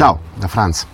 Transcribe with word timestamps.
Ciao, 0.00 0.18
da 0.34 0.48
Franz. 0.48 0.86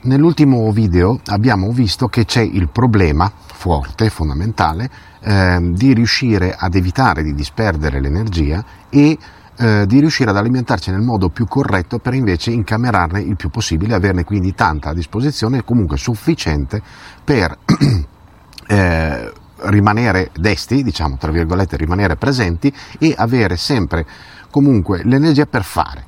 Nell'ultimo 0.00 0.68
video 0.72 1.20
abbiamo 1.26 1.70
visto 1.70 2.08
che 2.08 2.24
c'è 2.24 2.40
il 2.40 2.68
problema 2.68 3.30
forte, 3.36 4.10
fondamentale, 4.10 4.90
eh, 5.20 5.60
di 5.70 5.94
riuscire 5.94 6.56
ad 6.58 6.74
evitare 6.74 7.22
di 7.22 7.32
disperdere 7.34 8.00
l'energia 8.00 8.64
e 8.90 9.16
eh, 9.56 9.86
di 9.86 10.00
riuscire 10.00 10.30
ad 10.30 10.38
alimentarci 10.38 10.90
nel 10.90 11.02
modo 11.02 11.28
più 11.28 11.46
corretto 11.46 12.00
per 12.00 12.14
invece 12.14 12.50
incamerarne 12.50 13.20
il 13.20 13.36
più 13.36 13.48
possibile, 13.48 13.94
averne 13.94 14.24
quindi 14.24 14.56
tanta 14.56 14.88
a 14.88 14.92
disposizione 14.92 15.58
e 15.58 15.64
comunque 15.64 15.98
sufficiente 15.98 16.82
per 17.22 17.56
eh, 18.66 19.32
rimanere 19.66 20.32
desti, 20.36 20.82
diciamo 20.82 21.16
tra 21.16 21.30
virgolette, 21.30 21.76
rimanere 21.76 22.16
presenti 22.16 22.74
e 22.98 23.14
avere 23.16 23.56
sempre 23.56 24.04
comunque 24.50 25.04
l'energia 25.04 25.46
per 25.46 25.62
fare. 25.62 26.06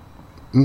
Mm? 0.56 0.64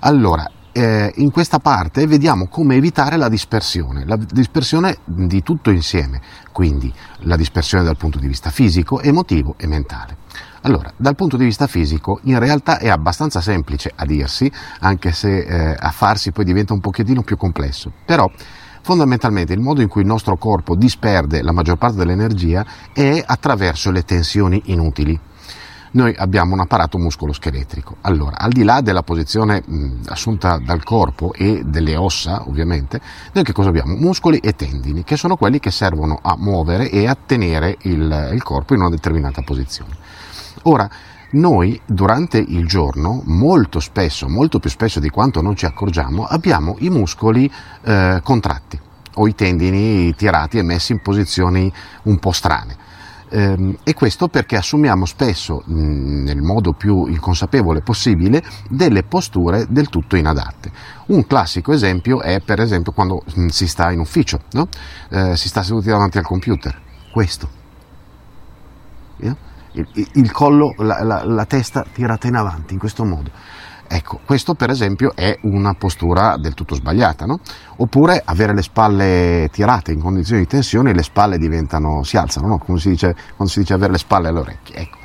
Allora, 0.00 0.48
eh, 0.70 1.12
in 1.16 1.32
questa 1.32 1.58
parte 1.58 2.06
vediamo 2.06 2.46
come 2.46 2.76
evitare 2.76 3.16
la 3.16 3.28
dispersione, 3.28 4.04
la 4.06 4.16
dispersione 4.16 4.98
di 5.04 5.42
tutto 5.42 5.70
insieme, 5.70 6.20
quindi 6.52 6.92
la 7.22 7.34
dispersione 7.34 7.82
dal 7.82 7.96
punto 7.96 8.18
di 8.18 8.28
vista 8.28 8.50
fisico, 8.50 9.00
emotivo 9.00 9.56
e 9.58 9.66
mentale. 9.66 10.18
Allora, 10.62 10.92
dal 10.96 11.16
punto 11.16 11.36
di 11.36 11.44
vista 11.44 11.66
fisico, 11.66 12.20
in 12.24 12.38
realtà 12.38 12.78
è 12.78 12.88
abbastanza 12.88 13.40
semplice 13.40 13.90
a 13.92 14.04
dirsi, 14.04 14.50
anche 14.80 15.10
se 15.10 15.38
eh, 15.38 15.76
a 15.76 15.90
farsi 15.90 16.30
poi 16.30 16.44
diventa 16.44 16.74
un 16.74 16.80
pochettino 16.80 17.22
più 17.22 17.36
complesso, 17.36 17.92
però 18.04 18.30
fondamentalmente 18.82 19.52
il 19.52 19.60
modo 19.60 19.82
in 19.82 19.88
cui 19.88 20.02
il 20.02 20.06
nostro 20.06 20.36
corpo 20.36 20.76
disperde 20.76 21.42
la 21.42 21.52
maggior 21.52 21.76
parte 21.76 21.96
dell'energia 21.96 22.64
è 22.92 23.20
attraverso 23.26 23.90
le 23.90 24.04
tensioni 24.04 24.62
inutili 24.66 25.18
noi 25.92 26.14
abbiamo 26.16 26.54
un 26.54 26.60
apparato 26.60 26.98
muscoloscheletrico. 26.98 27.96
Allora, 28.02 28.38
al 28.38 28.52
di 28.52 28.62
là 28.62 28.80
della 28.80 29.02
posizione 29.02 29.62
mh, 29.64 30.00
assunta 30.06 30.58
dal 30.58 30.82
corpo 30.82 31.32
e 31.32 31.62
delle 31.64 31.96
ossa, 31.96 32.42
ovviamente, 32.46 33.00
noi 33.32 33.44
che 33.44 33.52
cosa 33.52 33.68
abbiamo? 33.68 33.94
Muscoli 33.94 34.38
e 34.38 34.54
tendini, 34.54 35.04
che 35.04 35.16
sono 35.16 35.36
quelli 35.36 35.58
che 35.58 35.70
servono 35.70 36.18
a 36.22 36.36
muovere 36.36 36.90
e 36.90 37.06
a 37.06 37.16
tenere 37.16 37.76
il, 37.82 38.30
il 38.32 38.42
corpo 38.42 38.74
in 38.74 38.80
una 38.80 38.90
determinata 38.90 39.42
posizione. 39.42 39.96
Ora, 40.62 40.88
noi 41.30 41.78
durante 41.84 42.38
il 42.38 42.66
giorno, 42.66 43.22
molto 43.26 43.80
spesso, 43.80 44.28
molto 44.28 44.58
più 44.58 44.70
spesso 44.70 44.98
di 44.98 45.10
quanto 45.10 45.42
non 45.42 45.56
ci 45.56 45.66
accorgiamo, 45.66 46.24
abbiamo 46.24 46.76
i 46.78 46.88
muscoli 46.88 47.50
eh, 47.82 48.20
contratti 48.22 48.80
o 49.14 49.26
i 49.26 49.34
tendini 49.34 50.14
tirati 50.14 50.58
e 50.58 50.62
messi 50.62 50.92
in 50.92 51.02
posizioni 51.02 51.70
un 52.04 52.18
po' 52.18 52.32
strane. 52.32 52.76
Ehm, 53.30 53.76
e 53.82 53.94
questo 53.94 54.28
perché 54.28 54.56
assumiamo 54.56 55.04
spesso, 55.04 55.62
nel 55.66 56.40
modo 56.40 56.72
più 56.72 57.06
inconsapevole 57.06 57.80
possibile, 57.80 58.42
delle 58.68 59.02
posture 59.02 59.66
del 59.68 59.88
tutto 59.88 60.16
inadatte. 60.16 60.70
Un 61.06 61.26
classico 61.26 61.72
esempio 61.72 62.20
è 62.20 62.40
per 62.40 62.60
esempio 62.60 62.92
quando 62.92 63.22
si 63.48 63.66
sta 63.66 63.90
in 63.90 64.00
ufficio, 64.00 64.40
no? 64.52 64.68
eh, 65.10 65.36
si 65.36 65.48
sta 65.48 65.62
seduti 65.62 65.88
davanti 65.88 66.18
al 66.18 66.24
computer, 66.24 66.80
questo. 67.12 67.56
Il, 69.72 69.86
il, 70.14 70.32
collo, 70.32 70.74
la, 70.78 71.02
la, 71.02 71.24
la 71.24 71.44
testa 71.44 71.84
tirata 71.92 72.26
in 72.26 72.34
avanti 72.34 72.72
in 72.72 72.78
questo 72.80 73.04
modo 73.04 73.30
Ecco, 73.90 74.20
questo 74.26 74.54
per 74.54 74.68
esempio 74.68 75.12
è 75.14 75.38
una 75.42 75.72
postura 75.72 76.36
del 76.36 76.52
tutto 76.52 76.74
sbagliata, 76.74 77.24
no? 77.24 77.40
Oppure 77.76 78.20
avere 78.22 78.52
le 78.52 78.60
spalle 78.60 79.48
tirate 79.50 79.92
in 79.92 80.00
condizioni 80.00 80.42
di 80.42 80.46
tensione, 80.46 80.92
le 80.92 81.02
spalle 81.02 81.38
diventano, 81.38 82.02
si 82.02 82.18
alzano, 82.18 82.48
no? 82.48 82.58
Come 82.58 82.78
si 82.78 82.90
dice, 82.90 83.14
quando 83.34 83.50
si 83.50 83.60
dice 83.60 83.72
avere 83.72 83.92
le 83.92 83.98
spalle 83.98 84.28
alle 84.28 84.40
orecchie, 84.40 84.76
ecco. 84.76 84.98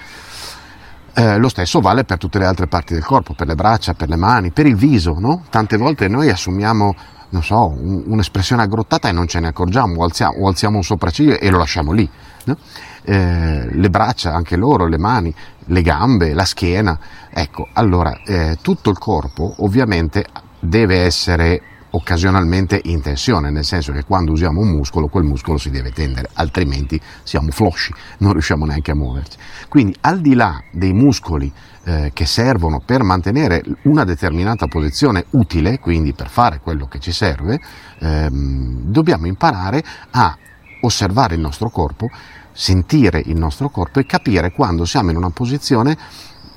Eh, 1.15 1.37
lo 1.37 1.47
stesso 1.47 1.79
vale 1.79 2.03
per 2.03 2.17
tutte 2.17 2.39
le 2.39 2.45
altre 2.45 2.67
parti 2.67 2.93
del 2.93 3.05
corpo, 3.05 3.33
per 3.33 3.47
le 3.47 3.55
braccia, 3.55 3.93
per 3.93 4.09
le 4.09 4.17
mani, 4.17 4.51
per 4.51 4.65
il 4.65 4.75
viso, 4.75 5.15
no? 5.17 5.43
Tante 5.49 5.77
volte 5.77 6.09
noi 6.09 6.29
assumiamo, 6.29 6.93
non 7.29 7.41
so, 7.41 7.69
un, 7.69 8.03
un'espressione 8.07 8.63
aggrottata 8.63 9.07
e 9.07 9.13
non 9.13 9.27
ce 9.27 9.39
ne 9.39 9.47
accorgiamo, 9.47 10.01
o 10.01 10.03
alziamo, 10.03 10.39
o 10.39 10.47
alziamo 10.49 10.75
un 10.75 10.83
sopracciglio 10.83 11.39
e 11.39 11.49
lo 11.49 11.57
lasciamo 11.57 11.93
lì, 11.93 12.09
no? 12.45 12.57
Eh, 13.03 13.67
le 13.69 13.89
braccia, 13.89 14.33
anche 14.33 14.55
loro, 14.55 14.87
le 14.87 14.97
mani, 14.97 15.33
le 15.65 15.81
gambe, 15.81 16.33
la 16.33 16.45
schiena. 16.45 16.97
Ecco, 17.29 17.67
allora 17.73 18.21
eh, 18.25 18.57
tutto 18.61 18.89
il 18.89 18.97
corpo 18.97 19.55
ovviamente 19.57 20.25
deve 20.59 21.01
essere 21.01 21.61
occasionalmente 21.95 22.79
in 22.85 23.01
tensione, 23.01 23.51
nel 23.51 23.65
senso 23.65 23.91
che 23.91 24.03
quando 24.03 24.31
usiamo 24.31 24.59
un 24.61 24.69
muscolo, 24.69 25.07
quel 25.07 25.23
muscolo 25.23 25.57
si 25.57 25.69
deve 25.69 25.91
tendere, 25.91 26.29
altrimenti 26.33 26.99
siamo 27.23 27.51
flosci, 27.51 27.93
non 28.19 28.31
riusciamo 28.31 28.65
neanche 28.65 28.91
a 28.91 28.95
muoverci. 28.95 29.37
Quindi 29.69 29.95
al 30.01 30.19
di 30.19 30.33
là 30.33 30.59
dei 30.71 30.93
muscoli 30.93 31.51
eh, 31.83 32.11
che 32.13 32.25
servono 32.25 32.81
per 32.83 33.03
mantenere 33.03 33.61
una 33.83 34.05
determinata 34.05 34.67
posizione 34.67 35.25
utile, 35.31 35.79
quindi 35.79 36.13
per 36.13 36.29
fare 36.29 36.59
quello 36.61 36.87
che 36.87 36.99
ci 36.99 37.11
serve, 37.11 37.59
ehm, 37.99 38.85
dobbiamo 38.85 39.27
imparare 39.27 39.83
a 40.11 40.35
osservare 40.81 41.35
il 41.35 41.41
nostro 41.41 41.69
corpo 41.69 42.09
sentire 42.53 43.21
il 43.25 43.37
nostro 43.37 43.69
corpo 43.69 43.99
e 43.99 44.05
capire 44.05 44.51
quando 44.51 44.85
siamo 44.85 45.09
in 45.09 45.17
una 45.17 45.31
posizione 45.31 45.97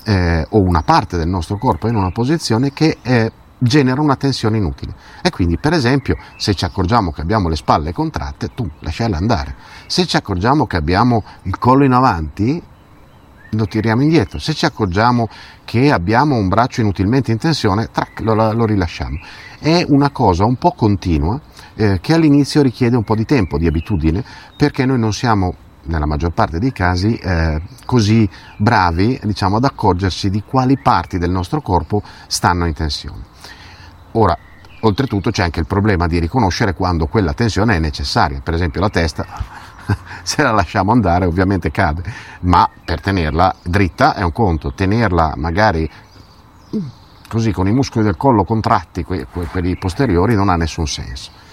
eh, 0.05 0.45
o 0.49 0.61
una 0.61 0.83
parte 0.83 1.17
del 1.17 1.27
nostro 1.27 1.57
corpo 1.57 1.87
è 1.87 1.89
in 1.89 1.97
una 1.97 2.11
posizione 2.11 2.71
che 2.71 2.97
eh, 3.01 3.31
genera 3.57 4.01
una 4.01 4.15
tensione 4.15 4.57
inutile. 4.57 4.93
E 5.21 5.29
quindi, 5.29 5.57
per 5.57 5.73
esempio, 5.73 6.15
se 6.37 6.53
ci 6.53 6.63
accorgiamo 6.63 7.11
che 7.11 7.21
abbiamo 7.21 7.49
le 7.49 7.55
spalle 7.55 7.91
contratte, 7.91 8.53
tu 8.53 8.69
lasciale 8.79 9.15
andare. 9.15 9.55
Se 9.87 10.05
ci 10.05 10.15
accorgiamo 10.15 10.65
che 10.65 10.77
abbiamo 10.77 11.23
il 11.43 11.57
collo 11.57 11.83
in 11.83 11.91
avanti, 11.91 12.61
lo 13.51 13.65
tiriamo 13.65 14.01
indietro. 14.01 14.39
Se 14.39 14.53
ci 14.53 14.65
accorgiamo 14.65 15.27
che 15.65 15.91
abbiamo 15.91 16.35
un 16.35 16.47
braccio 16.47 16.81
inutilmente 16.81 17.31
in 17.31 17.37
tensione, 17.37 17.89
trac, 17.91 18.19
lo, 18.21 18.33
lo 18.53 18.65
rilasciamo. 18.65 19.17
È 19.59 19.83
una 19.89 20.11
cosa 20.11 20.45
un 20.45 20.55
po' 20.55 20.71
continua 20.71 21.39
eh, 21.75 21.99
che 21.99 22.13
all'inizio 22.13 22.61
richiede 22.61 22.95
un 22.95 23.03
po' 23.03 23.15
di 23.15 23.25
tempo, 23.25 23.57
di 23.57 23.67
abitudine, 23.67 24.23
perché 24.55 24.85
noi 24.85 24.99
non 24.99 25.13
siamo 25.13 25.55
nella 25.87 26.05
maggior 26.05 26.31
parte 26.31 26.59
dei 26.59 26.71
casi, 26.71 27.15
eh, 27.15 27.61
così 27.85 28.29
bravi 28.57 29.19
diciamo, 29.23 29.57
ad 29.57 29.63
accorgersi 29.63 30.29
di 30.29 30.43
quali 30.43 30.77
parti 30.77 31.17
del 31.17 31.31
nostro 31.31 31.61
corpo 31.61 32.01
stanno 32.27 32.65
in 32.65 32.73
tensione. 32.73 33.23
Ora, 34.13 34.37
oltretutto 34.81 35.31
c'è 35.31 35.43
anche 35.43 35.59
il 35.59 35.67
problema 35.67 36.07
di 36.07 36.19
riconoscere 36.19 36.73
quando 36.73 37.07
quella 37.07 37.33
tensione 37.33 37.75
è 37.75 37.79
necessaria, 37.79 38.39
per 38.41 38.53
esempio 38.53 38.81
la 38.81 38.89
testa, 38.89 39.25
se 40.23 40.43
la 40.43 40.51
lasciamo 40.51 40.91
andare 40.91 41.25
ovviamente 41.25 41.71
cade, 41.71 42.03
ma 42.41 42.69
per 42.83 43.01
tenerla 43.01 43.55
dritta 43.63 44.15
è 44.15 44.21
un 44.21 44.31
conto, 44.31 44.73
tenerla 44.73 45.33
magari 45.35 45.89
così 47.27 47.51
con 47.51 47.67
i 47.67 47.71
muscoli 47.71 48.05
del 48.05 48.17
collo 48.17 48.43
contratti, 48.43 49.03
quelli 49.03 49.77
posteriori, 49.77 50.35
non 50.35 50.49
ha 50.49 50.55
nessun 50.55 50.87
senso. 50.87 51.45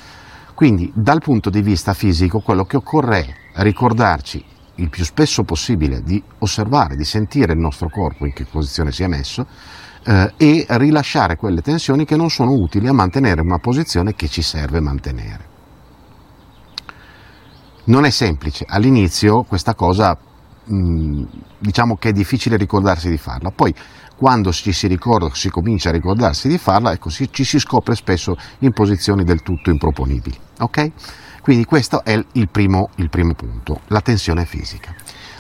Quindi 0.54 0.90
dal 0.94 1.20
punto 1.20 1.50
di 1.50 1.62
vista 1.62 1.94
fisico 1.94 2.38
quello 2.38 2.64
che 2.64 2.76
occorre 2.76 3.20
è 3.52 3.62
ricordarci 3.62 4.44
il 4.76 4.88
più 4.88 5.04
spesso 5.04 5.42
possibile 5.42 6.02
di 6.02 6.22
osservare, 6.38 6.96
di 6.96 7.04
sentire 7.04 7.52
il 7.52 7.58
nostro 7.58 7.88
corpo 7.88 8.24
in 8.24 8.32
che 8.32 8.44
posizione 8.44 8.92
si 8.92 9.02
è 9.02 9.08
messo 9.08 9.46
eh, 10.04 10.32
e 10.36 10.66
rilasciare 10.70 11.36
quelle 11.36 11.60
tensioni 11.60 12.04
che 12.04 12.16
non 12.16 12.30
sono 12.30 12.52
utili 12.52 12.86
a 12.86 12.92
mantenere 12.92 13.40
una 13.40 13.58
posizione 13.58 14.14
che 14.14 14.28
ci 14.28 14.42
serve 14.42 14.80
mantenere. 14.80 15.52
Non 17.84 18.04
è 18.04 18.10
semplice, 18.10 18.64
all'inizio 18.66 19.42
questa 19.42 19.74
cosa 19.74 20.16
mh, 20.64 21.22
diciamo 21.58 21.96
che 21.96 22.10
è 22.10 22.12
difficile 22.12 22.56
ricordarsi 22.56 23.08
di 23.08 23.18
farla, 23.18 23.50
poi 23.50 23.74
quando 24.16 24.52
ci 24.52 24.72
si 24.72 24.86
ricorda, 24.86 25.28
si 25.32 25.50
comincia 25.50 25.88
a 25.88 25.92
ricordarsi 25.92 26.48
di 26.48 26.58
farla, 26.58 26.92
ecco, 26.92 27.10
ci, 27.10 27.28
ci 27.32 27.44
si 27.44 27.58
scopre 27.58 27.94
spesso 27.94 28.36
in 28.60 28.72
posizioni 28.72 29.24
del 29.24 29.42
tutto 29.42 29.70
improponibili. 29.70 30.36
Ok? 30.60 30.90
Quindi 31.42 31.64
questo 31.64 32.04
è 32.04 32.12
il 32.32 32.48
primo, 32.48 32.90
il 32.96 33.10
primo 33.10 33.34
punto, 33.34 33.80
la 33.88 34.00
tensione 34.00 34.46
fisica. 34.46 34.94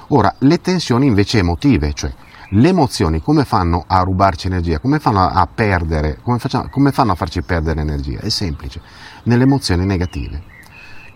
Ora, 0.08 0.34
le 0.40 0.60
tensioni 0.60 1.06
invece 1.06 1.38
emotive, 1.38 1.92
cioè 1.94 2.12
le 2.50 2.68
emozioni 2.68 3.20
come 3.20 3.44
fanno 3.44 3.84
a 3.86 4.00
rubarci 4.02 4.48
energia, 4.48 4.78
come 4.78 4.98
fanno 4.98 5.26
a 5.26 5.48
perdere, 5.52 6.18
come, 6.22 6.38
facciamo, 6.38 6.68
come 6.68 6.92
fanno 6.92 7.12
a 7.12 7.14
farci 7.14 7.42
perdere 7.42 7.80
energia? 7.80 8.20
È 8.20 8.28
semplice, 8.28 8.80
nelle 9.24 9.44
emozioni 9.44 9.86
negative. 9.86 10.52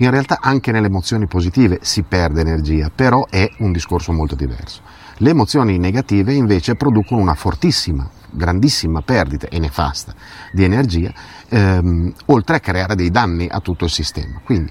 In 0.01 0.11
realtà 0.11 0.39
anche 0.41 0.71
nelle 0.71 0.87
emozioni 0.87 1.27
positive 1.27 1.81
si 1.83 2.03
perde 2.03 2.41
energia, 2.41 2.89
però 2.95 3.27
è 3.29 3.51
un 3.59 3.73
discorso 3.73 4.13
molto 4.13 4.37
diverso. 4.37 4.83
Le 5.17 5.31
emozioni 5.31 5.77
negative 5.77 6.33
invece 6.33 6.77
producono 6.77 7.21
una 7.21 7.35
fortissima, 7.35 8.09
grandissima 8.31 9.03
perdita 9.03 9.49
e 9.49 9.59
nefasta 9.59 10.15
di 10.53 10.63
energia, 10.63 11.13
ehm, 11.49 12.13
oltre 12.27 12.57
a 12.57 12.61
creare 12.61 12.95
dei 12.95 13.11
danni 13.11 13.49
a 13.51 13.59
tutto 13.59 13.87
il 13.87 13.91
sistema. 13.91 14.41
Quindi 14.45 14.71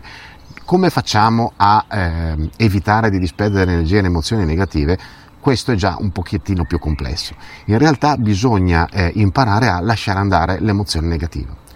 come 0.64 0.90
facciamo 0.90 1.52
a 1.58 1.86
ehm, 1.90 2.50
evitare 2.56 3.10
di 3.10 3.20
disperdere 3.20 3.74
energia 3.74 4.00
in 4.00 4.06
emozioni 4.06 4.46
negative? 4.46 4.98
Questo 5.42 5.74
è 5.74 5.76
già 5.76 5.98
un 6.00 6.12
pochettino 6.12 6.64
più 6.64 6.80
complesso. 6.80 7.36
In 7.66 7.78
realtà 7.78 8.16
bisogna 8.16 8.88
eh, 8.88 9.12
imparare 9.16 9.68
a 9.68 9.82
lasciare 9.82 10.20
andare 10.20 10.62
l'emozione 10.62 11.08
negativa. 11.08 11.67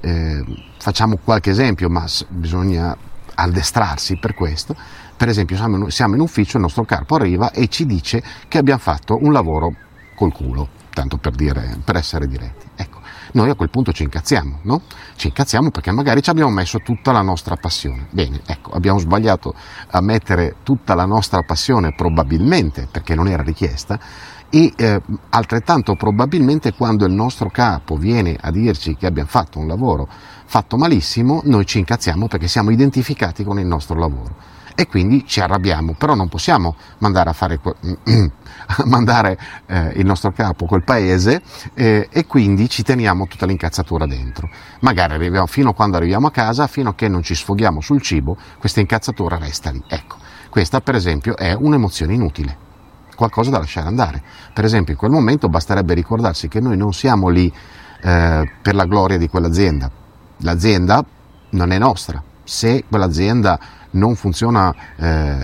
Eh, 0.00 0.44
facciamo 0.78 1.18
qualche 1.22 1.50
esempio, 1.50 1.88
ma 1.88 2.04
bisogna 2.28 2.96
addestrarsi 3.34 4.16
per 4.16 4.34
questo. 4.34 4.74
Per 5.16 5.28
esempio, 5.28 5.56
siamo 5.90 6.14
in 6.14 6.20
ufficio, 6.20 6.56
il 6.56 6.62
nostro 6.62 6.84
capo 6.84 7.16
arriva 7.16 7.50
e 7.52 7.68
ci 7.68 7.84
dice 7.84 8.22
che 8.48 8.58
abbiamo 8.58 8.80
fatto 8.80 9.18
un 9.20 9.32
lavoro 9.32 9.74
col 10.14 10.32
culo, 10.32 10.68
tanto 10.92 11.18
per, 11.18 11.32
dire, 11.34 11.78
per 11.84 11.96
essere 11.96 12.26
diretti. 12.26 12.66
Ecco, 12.74 13.00
noi 13.32 13.50
a 13.50 13.54
quel 13.54 13.68
punto 13.68 13.92
ci 13.92 14.02
incazziamo, 14.02 14.60
no? 14.62 14.82
Ci 15.16 15.28
incazziamo 15.28 15.70
perché 15.70 15.92
magari 15.92 16.22
ci 16.22 16.30
abbiamo 16.30 16.50
messo 16.50 16.78
tutta 16.78 17.12
la 17.12 17.20
nostra 17.20 17.56
passione. 17.56 18.06
Bene, 18.10 18.40
ecco, 18.46 18.70
abbiamo 18.70 18.98
sbagliato 18.98 19.54
a 19.90 20.00
mettere 20.00 20.56
tutta 20.62 20.94
la 20.94 21.04
nostra 21.04 21.42
passione 21.42 21.92
probabilmente 21.94 22.88
perché 22.90 23.14
non 23.14 23.28
era 23.28 23.42
richiesta 23.42 23.98
e 24.50 24.72
eh, 24.76 25.00
altrettanto 25.30 25.94
probabilmente 25.94 26.74
quando 26.74 27.06
il 27.06 27.12
nostro 27.12 27.48
capo 27.48 27.96
viene 27.96 28.36
a 28.38 28.50
dirci 28.50 28.96
che 28.96 29.06
abbiamo 29.06 29.28
fatto 29.28 29.60
un 29.60 29.68
lavoro 29.68 30.08
fatto 30.44 30.76
malissimo, 30.76 31.40
noi 31.44 31.64
ci 31.64 31.78
incazziamo 31.78 32.26
perché 32.26 32.48
siamo 32.48 32.70
identificati 32.70 33.44
con 33.44 33.60
il 33.60 33.66
nostro 33.66 33.96
lavoro 33.96 34.58
e 34.74 34.86
quindi 34.86 35.24
ci 35.26 35.40
arrabbiamo, 35.40 35.94
però 35.94 36.14
non 36.14 36.28
possiamo 36.28 36.74
mandare 36.98 37.30
a 37.30 37.32
fare 37.32 37.60
mandare 38.86 39.38
eh, 39.66 39.92
il 39.96 40.06
nostro 40.06 40.32
capo 40.32 40.66
col 40.66 40.82
paese 40.84 41.42
eh, 41.74 42.08
e 42.10 42.26
quindi 42.26 42.68
ci 42.68 42.82
teniamo 42.82 43.26
tutta 43.26 43.46
l'incazzatura 43.46 44.06
dentro. 44.06 44.48
Magari 44.80 45.14
arriviamo 45.14 45.46
fino 45.46 45.70
a 45.70 45.74
quando 45.74 45.96
arriviamo 45.96 46.26
a 46.26 46.30
casa, 46.30 46.66
fino 46.66 46.90
a 46.90 46.94
che 46.94 47.08
non 47.08 47.22
ci 47.22 47.34
sfoghiamo 47.34 47.80
sul 47.80 48.00
cibo, 48.00 48.36
questa 48.58 48.80
incazzatura 48.80 49.36
resta 49.36 49.70
lì. 49.70 49.82
Ecco, 49.86 50.16
questa 50.48 50.80
per 50.80 50.94
esempio 50.96 51.36
è 51.36 51.52
un'emozione 51.52 52.14
inutile 52.14 52.68
qualcosa 53.20 53.50
da 53.50 53.58
lasciare 53.58 53.86
andare. 53.86 54.22
Per 54.54 54.64
esempio, 54.64 54.94
in 54.94 54.98
quel 54.98 55.10
momento 55.10 55.48
basterebbe 55.48 55.92
ricordarsi 55.92 56.48
che 56.48 56.58
noi 56.58 56.78
non 56.78 56.94
siamo 56.94 57.28
lì 57.28 57.52
eh, 58.02 58.50
per 58.62 58.74
la 58.74 58.86
gloria 58.86 59.18
di 59.18 59.28
quell'azienda. 59.28 59.90
L'azienda 60.38 61.04
non 61.50 61.70
è 61.70 61.78
nostra. 61.78 62.22
Se 62.42 62.84
quell'azienda 62.88 63.58
non 63.90 64.14
funziona 64.14 64.74
eh, 64.96 65.36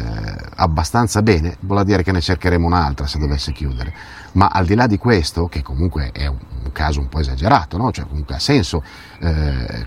abbastanza 0.57 1.21
bene, 1.21 1.59
vuol 1.61 1.85
dire 1.85 2.03
che 2.03 2.13
ne 2.13 2.23
cercheremo 2.23 2.67
un'altra 2.67 3.07
se 3.07 3.19
dovesse 3.19 3.53
chiudere. 3.53 3.93
Ma 4.33 4.47
al 4.47 4.65
di 4.65 4.75
là 4.75 4.87
di 4.87 4.97
questo, 4.97 5.47
che 5.47 5.63
comunque 5.63 6.13
è 6.13 6.27
un, 6.27 6.39
caso 6.73 7.01
un 7.01 7.09
po' 7.09 7.21
esagerato, 7.21 7.77
no? 7.77 7.93
cioè 7.93 8.07
comunque 8.07 8.37
ha 8.37 8.41
senso 8.41 8.83
eh, 9.21 9.87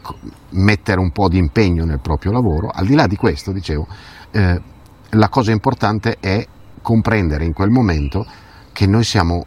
mettere 0.50 1.00
un 1.00 1.12
po' 1.12 1.27
di 1.27 1.39
impegno 1.39 1.85
nel 1.85 2.00
proprio 2.00 2.31
lavoro, 2.31 2.69
al 2.69 2.85
di 2.85 2.94
là 2.94 3.07
di 3.07 3.15
questo, 3.15 3.51
dicevo, 3.51 3.88
eh, 4.30 4.62
la 5.09 5.30
cosa 5.30 5.51
importante 5.51 6.18
è 6.19 6.45
comprendere 6.81 7.45
in 7.45 7.53
quel 7.53 7.69
momento 7.69 8.25
che 8.71 8.87
noi 8.87 9.03
siamo 9.03 9.45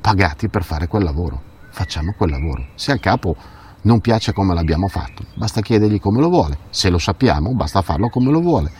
pagati 0.00 0.48
per 0.48 0.64
fare 0.64 0.86
quel 0.86 1.04
lavoro, 1.04 1.40
facciamo 1.70 2.14
quel 2.16 2.30
lavoro. 2.30 2.66
Se 2.74 2.92
al 2.92 3.00
capo 3.00 3.36
non 3.82 4.00
piace 4.00 4.32
come 4.32 4.54
l'abbiamo 4.54 4.88
fatto, 4.88 5.24
basta 5.34 5.60
chiedergli 5.60 6.00
come 6.00 6.20
lo 6.20 6.28
vuole, 6.28 6.58
se 6.70 6.90
lo 6.90 6.98
sappiamo 6.98 7.54
basta 7.54 7.82
farlo 7.82 8.08
come 8.08 8.30
lo 8.30 8.40
vuole. 8.40 8.70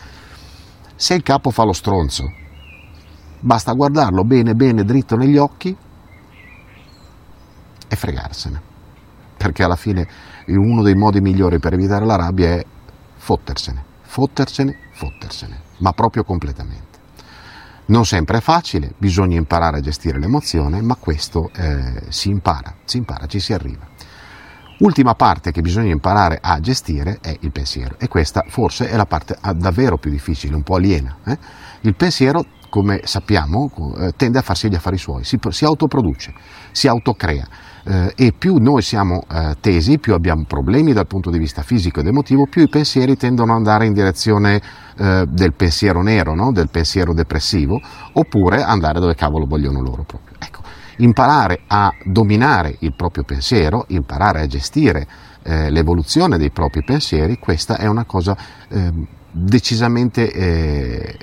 Se 0.95 1.13
il 1.13 1.23
capo 1.23 1.49
fa 1.49 1.63
lo 1.63 1.73
stronzo, 1.73 2.31
basta 3.39 3.73
guardarlo 3.73 4.23
bene 4.23 4.53
bene 4.53 4.83
dritto 4.83 5.15
negli 5.15 5.37
occhi 5.37 5.75
e 7.87 7.95
fregarsene, 7.95 8.61
perché 9.37 9.63
alla 9.63 9.75
fine 9.75 10.07
uno 10.47 10.81
dei 10.81 10.95
modi 10.95 11.19
migliori 11.21 11.59
per 11.59 11.73
evitare 11.73 12.05
la 12.05 12.15
rabbia 12.15 12.49
è 12.51 12.65
fottersene, 13.15 13.83
fottersene, 14.01 14.77
fottersene, 14.91 15.61
ma 15.79 15.91
proprio 15.91 16.23
completamente. 16.23 16.92
Non 17.85 18.05
sempre 18.05 18.37
è 18.37 18.41
facile, 18.41 18.93
bisogna 18.97 19.37
imparare 19.37 19.77
a 19.77 19.81
gestire 19.81 20.17
l'emozione, 20.17 20.81
ma 20.81 20.95
questo 20.95 21.49
eh, 21.53 22.03
si 22.09 22.29
impara, 22.29 22.75
si 22.85 22.97
impara, 22.97 23.25
ci 23.27 23.41
si 23.41 23.51
arriva. 23.51 23.85
Ultima 24.79 25.15
parte 25.15 25.51
che 25.51 25.61
bisogna 25.61 25.91
imparare 25.91 26.39
a 26.41 26.59
gestire 26.59 27.19
è 27.21 27.35
il 27.41 27.51
pensiero 27.51 27.95
e 27.99 28.07
questa 28.07 28.43
forse 28.47 28.89
è 28.89 28.95
la 28.95 29.05
parte 29.05 29.37
ah, 29.39 29.53
davvero 29.53 29.97
più 29.97 30.09
difficile, 30.09 30.55
un 30.55 30.63
po' 30.63 30.75
aliena. 30.75 31.17
Eh? 31.25 31.37
Il 31.81 31.95
pensiero, 31.95 32.45
come 32.69 33.01
sappiamo, 33.03 33.69
eh, 33.97 34.13
tende 34.15 34.39
a 34.39 34.41
farsi 34.41 34.69
gli 34.69 34.75
affari 34.75 34.97
suoi, 34.97 35.23
si, 35.25 35.37
si 35.49 35.65
autoproduce, 35.65 36.33
si 36.71 36.87
autocrea 36.87 37.47
eh, 37.85 38.13
e 38.15 38.33
più 38.37 38.57
noi 38.57 38.81
siamo 38.81 39.23
eh, 39.29 39.55
tesi, 39.59 39.99
più 39.99 40.13
abbiamo 40.13 40.45
problemi 40.47 40.93
dal 40.93 41.07
punto 41.07 41.29
di 41.29 41.37
vista 41.37 41.61
fisico 41.61 41.99
ed 41.99 42.07
emotivo, 42.07 42.47
più 42.47 42.61
i 42.61 42.69
pensieri 42.69 43.17
tendono 43.17 43.51
ad 43.51 43.57
andare 43.57 43.85
in 43.85 43.93
direzione 43.93 44.61
eh, 44.97 45.25
del 45.27 45.53
pensiero 45.53 46.01
nero, 46.01 46.33
no? 46.33 46.51
del 46.51 46.69
pensiero 46.69 47.13
depressivo, 47.13 47.81
oppure 48.13 48.63
andare 48.63 48.99
dove 48.99 49.15
cavolo 49.15 49.45
vogliono 49.45 49.81
loro 49.81 50.03
proprio. 50.03 50.35
Ecco, 50.39 50.61
imparare 50.97 51.61
a 51.67 51.91
dominare 52.05 52.75
il 52.79 52.93
proprio 52.95 53.23
pensiero, 53.23 53.85
imparare 53.89 54.41
a 54.41 54.47
gestire 54.47 55.07
eh, 55.43 55.69
l'evoluzione 55.69 56.37
dei 56.37 56.51
propri 56.51 56.83
pensieri, 56.83 57.37
questa 57.37 57.77
è 57.77 57.87
una 57.87 58.05
cosa 58.05 58.37
ehm, 58.69 59.05
decisamente 59.29 60.31
eh, 60.31 61.17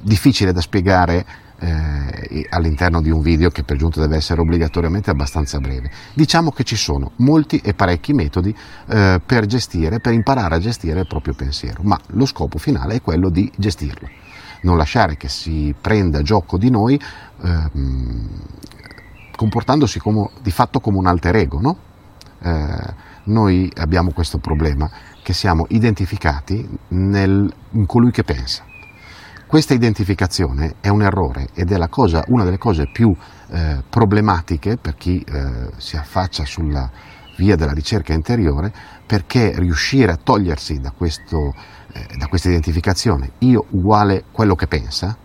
difficile 0.00 0.52
da 0.52 0.60
spiegare 0.60 1.24
eh, 1.60 2.46
all'interno 2.50 3.00
di 3.00 3.10
un 3.10 3.20
video 3.20 3.50
che 3.50 3.64
per 3.64 3.76
giunta 3.76 4.00
deve 4.00 4.16
essere 4.16 4.40
obbligatoriamente 4.40 5.10
abbastanza 5.10 5.58
breve. 5.58 5.90
Diciamo 6.14 6.50
che 6.50 6.64
ci 6.64 6.76
sono 6.76 7.12
molti 7.16 7.58
e 7.58 7.74
parecchi 7.74 8.12
metodi 8.12 8.54
eh, 8.88 9.20
per 9.24 9.46
gestire, 9.46 10.00
per 10.00 10.12
imparare 10.12 10.54
a 10.54 10.58
gestire 10.58 11.00
il 11.00 11.06
proprio 11.06 11.34
pensiero, 11.34 11.82
ma 11.82 11.98
lo 12.08 12.26
scopo 12.26 12.58
finale 12.58 12.96
è 12.96 13.02
quello 13.02 13.28
di 13.28 13.50
gestirlo, 13.56 14.08
non 14.62 14.76
lasciare 14.76 15.16
che 15.16 15.28
si 15.28 15.74
prenda 15.78 16.22
gioco 16.22 16.58
di 16.58 16.70
noi 16.70 17.00
ehm, 17.42 18.28
comportandosi 19.34 19.98
come, 19.98 20.30
di 20.40 20.50
fatto 20.50 20.80
come 20.80 20.98
un 20.98 21.06
alter 21.06 21.36
ego, 21.36 21.60
no? 21.60 21.76
eh, 22.40 23.06
noi 23.24 23.70
abbiamo 23.76 24.12
questo 24.12 24.38
problema 24.38 24.90
che 25.22 25.32
siamo 25.32 25.66
identificati 25.68 26.66
nel, 26.88 27.52
in 27.72 27.86
colui 27.86 28.10
che 28.10 28.22
pensa 28.22 28.64
questa 29.48 29.72
identificazione 29.72 30.74
è 30.78 30.88
un 30.88 31.00
errore 31.00 31.48
ed 31.54 31.72
è 31.72 31.88
cosa, 31.88 32.22
una 32.28 32.44
delle 32.44 32.58
cose 32.58 32.86
più 32.86 33.16
eh, 33.48 33.82
problematiche 33.88 34.76
per 34.76 34.94
chi 34.94 35.24
eh, 35.26 35.70
si 35.78 35.96
affaccia 35.96 36.44
sulla 36.44 36.90
via 37.38 37.56
della 37.56 37.72
ricerca 37.72 38.12
interiore 38.12 38.70
perché 39.06 39.58
riuscire 39.58 40.12
a 40.12 40.18
togliersi 40.22 40.80
da, 40.80 40.90
questo, 40.90 41.54
eh, 41.92 42.16
da 42.18 42.26
questa 42.26 42.50
identificazione 42.50 43.32
io 43.38 43.64
uguale 43.70 44.24
quello 44.30 44.54
che 44.54 44.66
pensa 44.66 45.16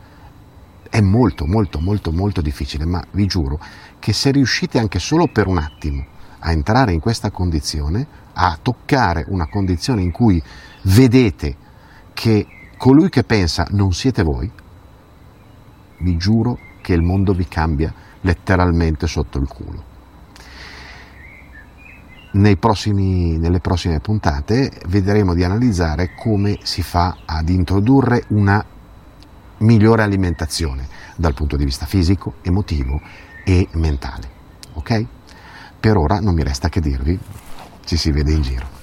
è 0.90 1.02
molto 1.02 1.46
molto 1.46 1.82
molto 1.82 2.14
molto 2.14 2.40
difficile 2.40 2.86
ma 2.86 3.04
vi 3.12 3.26
giuro 3.26 3.60
che 4.00 4.14
se 4.14 4.32
riuscite 4.32 4.80
anche 4.80 5.00
solo 5.00 5.28
per 5.28 5.48
un 5.48 5.58
attimo 5.58 6.06
a 6.40 6.52
entrare 6.52 6.94
in 6.94 7.02
questa 7.02 7.30
condizione 7.30 8.08
a 8.32 8.58
toccare 8.62 9.26
una 9.28 9.50
condizione 9.50 10.02
in 10.02 10.12
cui 10.12 10.42
vedete 10.84 11.58
che 12.14 12.48
colui 12.78 13.10
che 13.10 13.24
pensa 13.24 13.68
non 13.72 13.94
siete 13.94 14.24
voi, 14.24 14.52
vi 16.00 16.18
giuro 16.18 16.58
che 16.82 16.94
il 16.94 17.02
mondo 17.02 17.34
vi 17.34 17.48
cambia 17.48 17.94
letteralmente 18.22 19.08
sotto 19.08 19.40
il 19.40 19.48
culo. 19.48 19.92
Prossimi, 22.60 23.38
nelle 23.38 23.60
prossime 23.60 24.00
puntate 24.00 24.72
vedremo 24.88 25.34
di 25.34 25.44
analizzare 25.44 26.14
come 26.16 26.58
si 26.64 26.82
fa 26.82 27.18
ad 27.26 27.50
introdurre 27.50 28.24
una 28.30 28.64
migliore 29.60 30.02
alimentazione 30.02 30.88
dal 31.16 31.34
punto 31.36 31.56
di 31.56 31.64
vista 31.64 31.86
fisico, 31.86 32.36
emotivo 32.42 33.00
e 33.46 33.68
mentale. 33.74 34.30
Ok? 34.74 35.06
Per 35.80 35.96
ora 35.96 36.20
non 36.20 36.34
mi 36.34 36.44
resta 36.44 36.70
che 36.70 36.82
dirvi, 36.82 37.20
ci 37.86 37.98
si 37.98 38.12
vede 38.12 38.32
in 38.32 38.42
giro. 38.42 38.83